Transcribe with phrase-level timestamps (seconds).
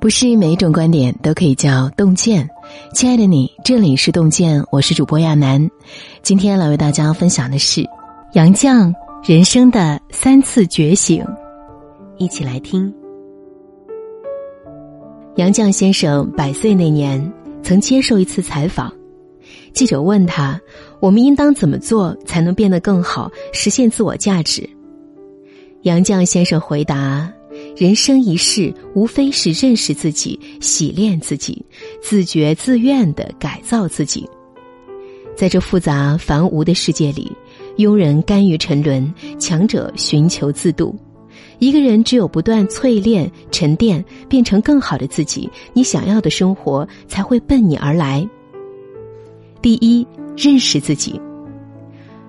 [0.00, 2.48] 不是每一种观点都可以叫洞见。
[2.94, 5.70] 亲爱的你，这里是洞见，我是主播亚楠。
[6.22, 7.86] 今天来为大家分享的是
[8.32, 8.90] 杨绛
[9.22, 11.22] 人生的三次觉醒，
[12.16, 12.90] 一起来听。
[15.36, 18.90] 杨绛先生百岁那年曾接受一次采访，
[19.74, 20.58] 记者问他
[20.98, 24.66] ：“我们应当怎么做才能变得更好，实现自我价值？”
[25.82, 27.30] 杨绛先生回答。
[27.76, 31.64] 人生一世，无非是认识自己、洗练自己、
[32.02, 34.28] 自觉自愿的改造自己。
[35.36, 37.32] 在这复杂繁芜的世界里，
[37.78, 40.94] 庸人甘于沉沦，强者寻求自渡。
[41.58, 48.28] 一个人只有不断淬炼、沉淀，变成更好的自己，你想要的生活才会奔你而来。
[49.62, 50.06] 第一，
[50.36, 51.18] 认识自己。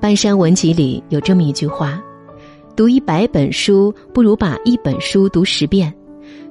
[0.00, 2.02] 半山文集里有这么一句话。
[2.76, 5.92] 读一百本书，不如把一本书读十遍；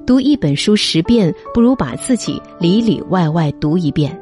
[0.06, 4.18] 读一本书十遍，不如把自己里里外外读一遍。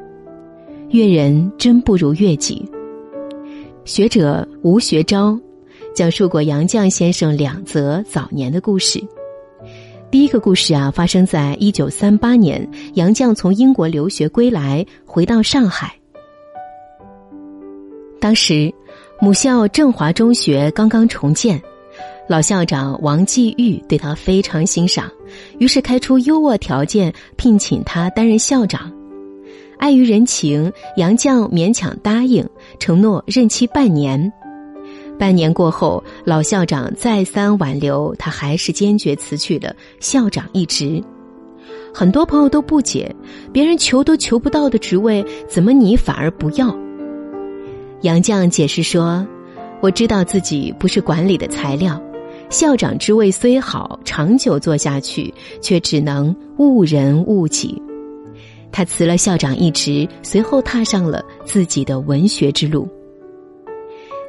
[0.89, 2.69] 阅人真不如阅己。
[3.85, 5.39] 学者吴学昭
[5.95, 9.01] 讲述过杨绛先生两则早年的故事。
[10.11, 15.95] 第一个故事啊，发生在一九三八年，杨绛从英国留学归来，回到上海。
[18.19, 18.73] 当时，
[19.21, 21.61] 母校振华中学刚刚重建。
[22.29, 25.11] 老校长王继玉对他非常欣赏，
[25.59, 28.91] 于是开出优渥条件聘请他担任校长。
[29.77, 32.47] 碍于人情，杨绛勉强答应，
[32.79, 34.31] 承诺任期半年。
[35.19, 41.03] 半年过后，老校长再三挽留，他还是坚决辞去了校长一职。
[41.93, 43.13] 很多朋友都不解，
[43.51, 46.73] 别人求都求不到的职位，怎么你反而不要？
[48.01, 49.27] 杨绛解释说
[49.81, 52.01] ：“我知道自己不是管理的材料。”
[52.49, 57.81] 校长之位虽好，长久做下去却只能误人误己。
[58.71, 62.87] 他辞了校长一职，随后踏上了自己的文学之路。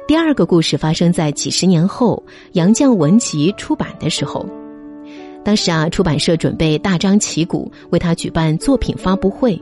[0.07, 2.21] 第二个故事发生在几十年后，
[2.53, 4.45] 杨绛文集出版的时候。
[5.43, 9.61] 当时啊，出版社准备大张旗鼓为他举办作品发布会，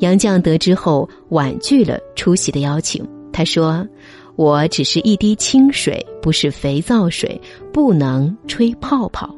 [0.00, 3.02] 杨绛得知后婉拒了出席的邀请。
[3.32, 3.86] 他说。
[4.38, 7.40] 我只是一滴清水，不是肥皂水，
[7.72, 9.28] 不能吹泡泡。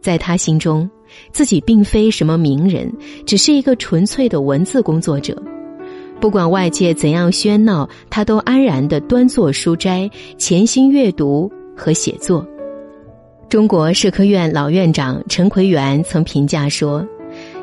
[0.00, 0.88] 在他心中，
[1.32, 2.90] 自己并非什么名人，
[3.26, 5.36] 只是一个纯粹的文字工作者。
[6.18, 12.46] 不管外界怎样喧闹，他都安然的端坐书斋，潜心阅读和写作。
[13.50, 17.06] 中国社科院老院长陈奎元曾评价说。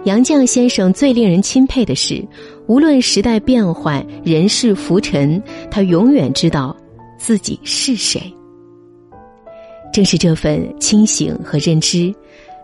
[0.05, 2.25] 杨绛先生最令人钦佩的是，
[2.69, 5.41] 无论时代变幻、人事浮沉，
[5.71, 6.77] 他永远知道
[7.17, 8.21] 自己是谁。
[9.91, 12.13] 正是这份清醒和认知，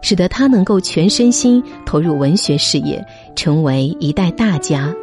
[0.03, 3.03] 使得他能够全身心投入文学事业，
[3.35, 4.93] 成为一代大家。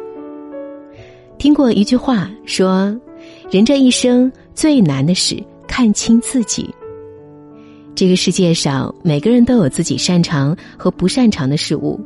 [1.37, 2.97] 听过一句话说
[3.51, 5.35] ：“人这一生最难的是
[5.67, 6.73] 看清自己。”
[7.93, 11.99] 这个世界上，每个人都有自己擅长和不擅长的事物。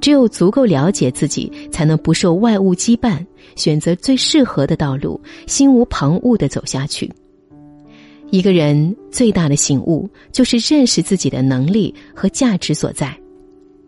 [0.00, 3.24] 只有足够了解自己，才能不受外物羁绊，
[3.56, 7.10] 选择最适合的道路，心无旁骛的走下去。
[8.30, 13.14] 一个人最大的醒悟，就是认识自己的能力和价值所在。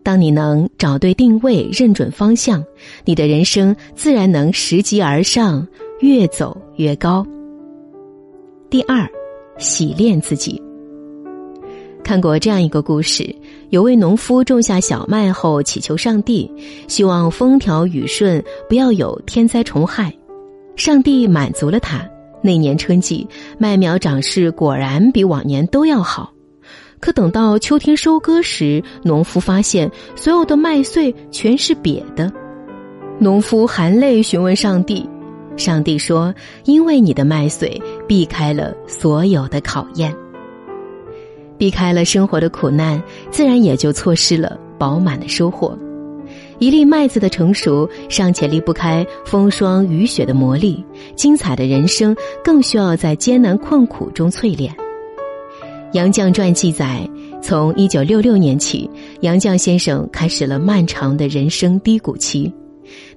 [0.03, 2.61] 当你能找对定位，认准方向，
[3.05, 5.65] 你的人生自然能拾级而上，
[6.01, 7.25] 越走越高。
[8.69, 9.07] 第二，
[9.57, 10.61] 洗练自己。
[12.03, 13.33] 看过这样一个故事：
[13.73, 16.47] 有位农夫种下小麦后，祈求上帝，
[16.87, 18.39] 希望风调雨顺，
[18.69, 20.15] 不要有天灾虫害。
[20.75, 22.07] 上帝满足了他。
[22.43, 26.31] 那年春季，麦苗长势果然比往年都要好。
[26.99, 32.31] 可等到秋天收割时，农夫发现所有的麦穗全是瘪的。
[33.17, 35.09] 农夫含泪询问上帝，
[35.57, 36.31] 上帝说
[36.65, 40.15] ：“因为你的麦穗避开了所有的考验。”
[41.63, 43.01] 避开了生活的苦难，
[43.31, 45.73] 自然也就错失了饱满的收获。
[46.59, 50.83] 一粒麦子的成熟，尚且离不开风霜雨雪的磨砺，
[51.15, 52.13] 精彩的人生
[52.43, 54.75] 更需要在艰难困苦中淬炼。
[55.93, 57.09] 杨绛传记载，
[57.41, 58.89] 从一九六六年起，
[59.21, 62.53] 杨绛先生开始了漫长的人生低谷期。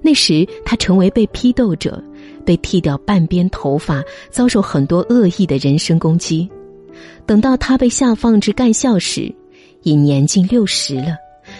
[0.01, 2.01] 那时，他成为被批斗者，
[2.45, 4.01] 被剃掉半边头发，
[4.31, 6.49] 遭受很多恶意的人身攻击。
[7.25, 9.33] 等到他被下放至干校时，
[9.83, 11.15] 已年近六十了，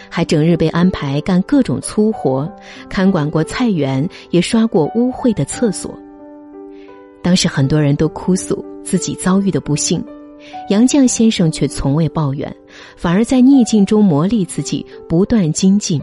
[0.10, 2.50] 还整日被安排干各种粗活，
[2.90, 5.94] 看管过菜园，也刷过污秽的厕所。
[7.22, 10.04] 当时很多人都哭诉自己遭遇的不幸，
[10.70, 12.56] 杨绛先生却从未抱怨，
[12.96, 16.02] 反而在逆境中磨砺自己，不断精进。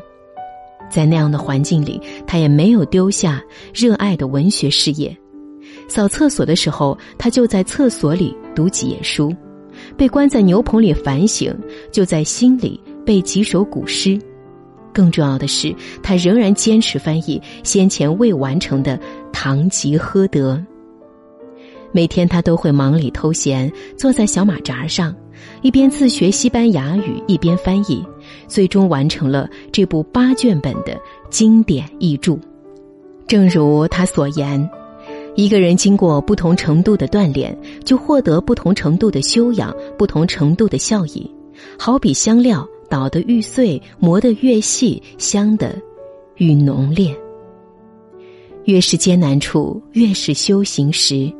[0.90, 3.42] 在那样的环境里，他也没有丢下
[3.72, 5.16] 热爱的文学事业。
[5.88, 9.30] 扫厕所的时候，他就在厕所里读几页书；
[9.96, 11.54] 被关在牛棚里反省，
[11.92, 14.18] 就在心里背几首古诗。
[14.92, 18.96] 更重要的是，他仍然坚持翻译先前未完成的
[19.32, 20.54] 《堂吉诃德》。
[21.90, 25.14] 每天，他都会忙里偷闲，坐在小马扎上，
[25.62, 28.04] 一边自学西班牙语，一边翻译，
[28.48, 30.98] 最终完成了这部八卷本的
[31.30, 32.36] 经典译著。
[33.26, 34.68] 正如他所言
[35.36, 41.28] ：“一个人经过不同程度的锻炼，就获得不同程度的修养，不同程度的效益。
[41.78, 45.76] 好比香料，捣得愈碎，磨得越细，香的
[46.36, 47.14] 愈浓烈。
[48.64, 51.32] 越是艰难处，越是修行时。”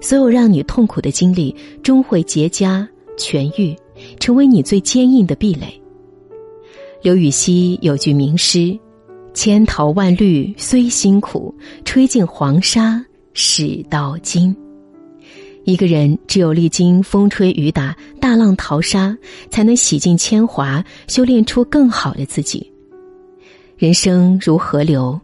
[0.00, 2.86] 所有让你痛苦的经历，终会结痂
[3.18, 3.74] 痊愈，
[4.20, 5.80] 成为你最坚硬的壁垒。
[7.02, 8.78] 刘禹锡有句名诗
[9.32, 11.52] ：“千淘万虑虽辛苦，
[11.84, 13.04] 吹尽黄沙
[13.36, 14.56] 始到今。”
[15.62, 19.16] 一个人只有历经风吹雨打、大浪淘沙，
[19.50, 22.72] 才能洗尽铅华，修炼出更好的自己。
[23.76, 25.20] 人生如河流，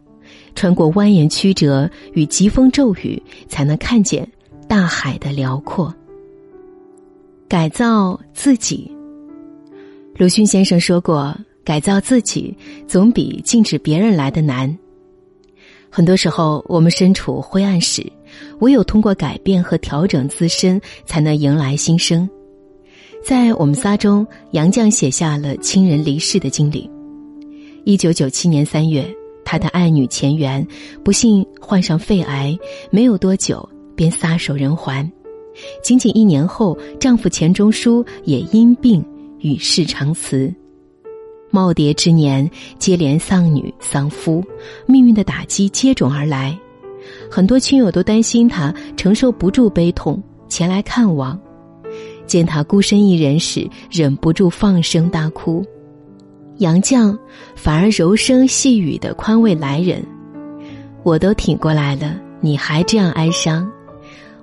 [0.53, 4.27] 穿过蜿蜒曲折与疾风骤雨，才能看见。
[4.67, 5.93] 大海的辽阔。
[7.47, 8.91] 改造自己。
[10.17, 12.55] 鲁迅先生说过：“改造自己
[12.87, 14.77] 总比禁止别人来的难。”
[15.95, 18.03] 很多时候，我们身处灰暗时，
[18.61, 22.27] 唯有通过改变和调整自身，才能迎来新生。
[23.23, 26.89] 在我们仨中，杨绛写下了亲人离世的经历。
[27.83, 29.05] 一九九七年三月，
[29.45, 30.65] 他的爱女钱媛
[31.03, 32.57] 不幸患上肺癌，
[32.89, 33.69] 没有多久。
[33.95, 35.07] 便撒手人寰，
[35.83, 39.05] 仅仅一年后，丈夫钱钟书也因病
[39.41, 40.51] 与世长辞。
[41.53, 44.43] 耄耋之年，接连丧女丧夫，
[44.87, 46.57] 命运的打击接踵而来。
[47.29, 51.39] 很多亲友都担心他承受不住悲痛，前来看望。
[52.25, 55.63] 见他孤身一人时，忍不住放声大哭。
[56.57, 57.15] 杨绛
[57.55, 60.03] 反而柔声细语的宽慰来人
[61.03, 63.69] ：“我都挺过来了，你还这样哀伤。”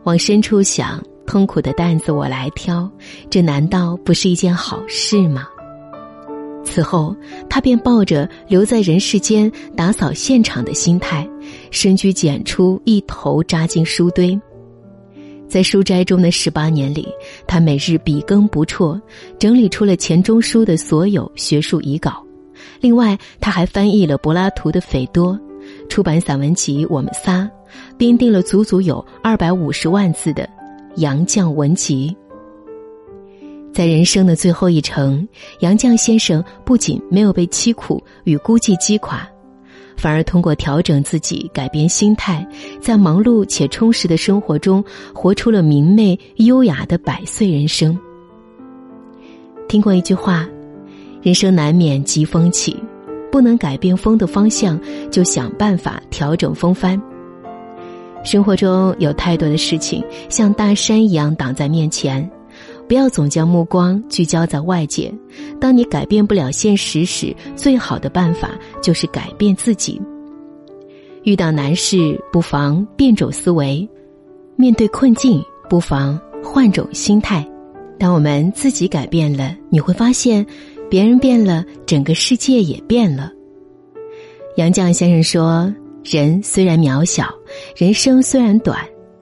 [0.04, 2.88] 往深处想，痛苦的担子我来挑，
[3.28, 5.48] 这难道不是一件好事吗？
[6.64, 7.14] 此后，
[7.48, 11.28] 他便抱着留在人世间打扫现场的心态，
[11.70, 14.38] 深居简出，一头扎进书堆。
[15.48, 17.08] 在书斋中的十八年里，
[17.46, 19.00] 他每日笔耕不辍，
[19.38, 22.24] 整理出了钱钟书的所有学术遗稿。
[22.80, 25.34] 另外，他还翻译了柏拉图的《斐多》，
[25.88, 27.42] 出版散文集《我们仨》。
[27.96, 30.42] 编定了足足有二百五十万字的
[30.96, 32.14] 《杨绛文集》。
[33.72, 35.26] 在人生的最后一程，
[35.60, 39.26] 杨绛先生不仅没有被凄苦与孤寂击垮，
[39.96, 42.46] 反而通过调整自己、改变心态，
[42.80, 44.84] 在忙碌且充实的生活中，
[45.14, 47.96] 活出了明媚优雅的百岁人生。
[49.68, 50.48] 听过一句话
[51.22, 52.76] ：“人生难免疾风起，
[53.30, 54.78] 不能改变风的方向，
[55.12, 57.00] 就想办法调整风帆。”
[58.24, 62.28] 生活中有太多的事情像大山一样挡在面前，
[62.90, 65.14] 不要总将目光聚焦在外界。
[65.60, 68.50] 当你改变不了现实时，最好的办法
[68.82, 70.02] 就是改变自己。
[71.22, 73.88] 遇到难事，不妨变种思维；
[74.56, 77.48] 面对困境，不妨换种心态。
[77.96, 80.44] 当我们自己改变了，你会发现，
[80.90, 83.30] 别人变了，整个世界也变了。
[84.56, 85.72] 杨绛先生说。
[86.02, 87.28] 人虽然渺小，
[87.76, 88.78] 人生虽然短，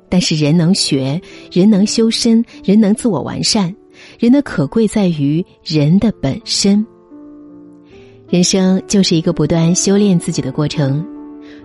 [0.08, 1.20] 但是人能学，
[1.52, 3.74] 人能修身，人能自我完善。
[4.18, 6.86] 人的可贵在于人的本身。
[8.28, 11.04] 人生就是一个不断修炼自己的过程，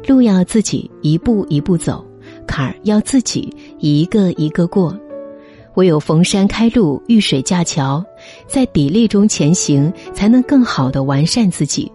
[0.08, 2.04] 路要自己一步一步走，
[2.48, 4.98] 坎儿要自己一个一个过。
[5.76, 8.04] 唯有逢山开路，遇水架桥，
[8.48, 11.92] 在砥砺中前行，才能更好的完善自己。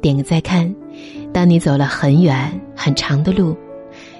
[0.00, 0.74] 点个再看。
[1.32, 3.54] 当你走了很远很长的路，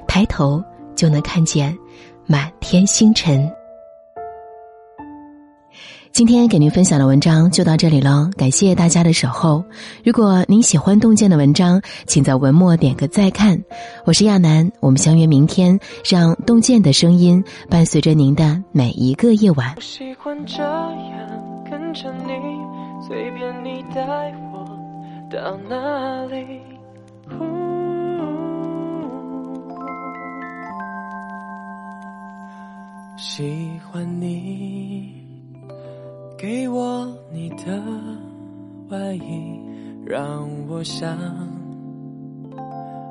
[0.06, 0.62] 抬头
[0.96, 1.76] 就能看见
[2.26, 3.48] 满天星辰。
[6.12, 9.62] 今天给您分享的文章就到这里了，感谢大家的守候。
[10.02, 13.62] 如果您喜欢洞见的文章，请在文末点个再看。
[14.06, 15.78] 我是亚楠，我们相约明天，
[16.10, 19.74] 让洞见的声音伴随着您的每一个夜晚。
[19.78, 22.32] 喜欢这样跟着你，
[23.06, 24.00] 随便你带
[24.54, 24.64] 我
[25.30, 26.75] 到哪里。
[33.16, 35.10] 喜欢你，
[36.36, 37.82] 给我你的
[38.90, 39.58] 外衣，
[40.04, 41.16] 让我想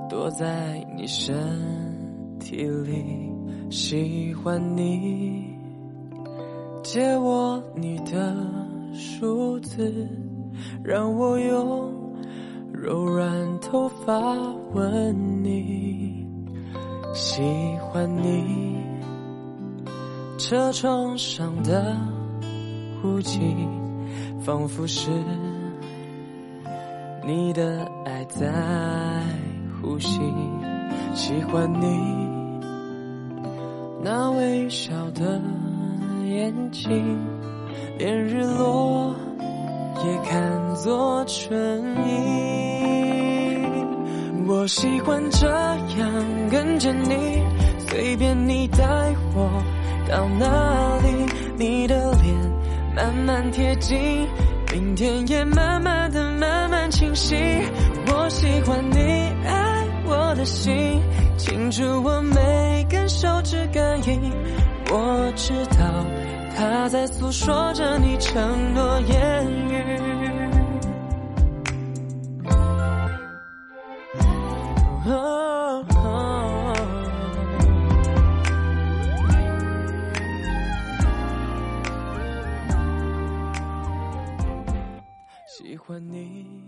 [0.07, 1.35] 躲在你身
[2.39, 3.33] 体里。
[3.71, 5.57] 喜欢你，
[6.83, 8.35] 借我你的
[8.93, 10.07] 梳子，
[10.83, 11.91] 让我用
[12.71, 14.35] 柔软头发
[14.71, 16.27] 吻你。
[17.11, 17.41] 喜
[17.79, 18.64] 欢你。
[20.47, 21.97] 车窗上的
[23.03, 23.39] 雾气，
[24.45, 25.09] 仿佛是
[27.25, 28.53] 你的爱在
[29.81, 30.21] 呼吸。
[31.15, 31.87] 喜欢你
[34.03, 35.41] 那微笑的
[36.23, 37.17] 眼睛，
[37.97, 39.15] 连日落
[40.05, 43.65] 也看作春意。
[44.47, 47.41] 我喜欢这样跟着你，
[47.79, 49.49] 随便你带我。
[50.09, 51.25] 到哪里，
[51.57, 52.35] 你的脸
[52.95, 54.27] 慢慢贴近，
[54.71, 57.35] 明天也慢慢的慢慢清晰。
[58.07, 58.97] 我喜欢你
[59.45, 61.01] 爱我的心，
[61.37, 64.31] 清楚我每根手指感应。
[64.91, 65.85] 我知道
[66.55, 70.44] 他在诉说着你承诺言语。
[85.87, 86.64] 换你。